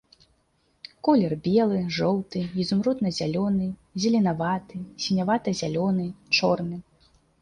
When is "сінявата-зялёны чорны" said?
5.05-6.77